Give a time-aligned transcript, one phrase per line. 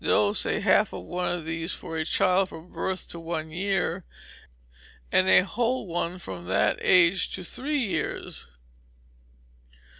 [0.03, 4.03] Dose, half of one of these for a child from birth to one year,
[5.11, 8.47] and a whole one from that age to three years.